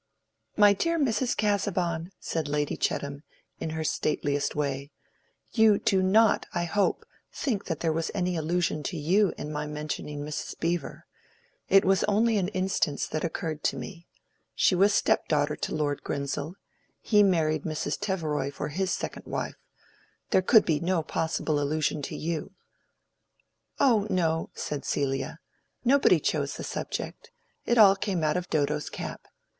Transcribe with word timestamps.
"My 0.57 0.73
dear 0.73 0.97
Mrs. 0.97 1.37
Casaubon," 1.37 2.09
said 2.19 2.47
Lady 2.47 2.75
Chettam, 2.75 3.21
in 3.59 3.69
her 3.69 3.83
stateliest 3.83 4.55
way, 4.55 4.89
"you 5.51 5.77
do 5.77 6.01
not, 6.01 6.47
I 6.55 6.63
hope, 6.63 7.05
think 7.31 7.65
there 7.65 7.93
was 7.93 8.09
any 8.15 8.35
allusion 8.35 8.81
to 8.81 8.97
you 8.97 9.31
in 9.37 9.51
my 9.51 9.67
mentioning 9.67 10.21
Mrs. 10.21 10.57
Beevor. 10.59 11.05
It 11.69 11.85
was 11.85 12.03
only 12.05 12.39
an 12.39 12.47
instance 12.47 13.05
that 13.09 13.23
occurred 13.23 13.63
to 13.65 13.77
me. 13.77 14.07
She 14.55 14.73
was 14.73 14.91
step 14.95 15.27
daughter 15.27 15.55
to 15.57 15.75
Lord 15.75 16.01
Grinsell: 16.03 16.55
he 16.99 17.21
married 17.21 17.61
Mrs. 17.61 17.99
Teveroy 17.99 18.51
for 18.51 18.69
his 18.69 18.89
second 18.89 19.27
wife. 19.27 19.61
There 20.31 20.41
could 20.41 20.65
be 20.65 20.79
no 20.79 21.03
possible 21.03 21.59
allusion 21.59 22.01
to 22.01 22.15
you." 22.15 22.53
"Oh 23.79 24.07
no," 24.09 24.49
said 24.55 24.83
Celia. 24.83 25.37
"Nobody 25.85 26.19
chose 26.19 26.55
the 26.57 26.63
subject; 26.63 27.29
it 27.67 27.77
all 27.77 27.95
came 27.95 28.23
out 28.23 28.35
of 28.35 28.49
Dodo's 28.49 28.89
cap. 28.89 29.27